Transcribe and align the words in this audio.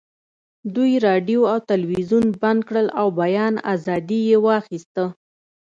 دوی 0.75 0.91
راډیو 1.07 1.41
او 1.51 1.57
تلویزیون 1.71 2.25
بند 2.41 2.61
کړل 2.67 2.87
او 2.99 3.07
بیان 3.21 3.53
ازادي 3.73 4.19
یې 4.29 4.37
واخیسته 4.45 5.05